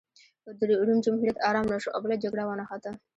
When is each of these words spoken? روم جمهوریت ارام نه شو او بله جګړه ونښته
روم 0.87 0.99
جمهوریت 1.05 1.37
ارام 1.49 1.65
نه 1.73 1.77
شو 1.83 1.89
او 1.95 1.99
بله 2.03 2.15
جګړه 2.23 2.43
ونښته 2.45 2.91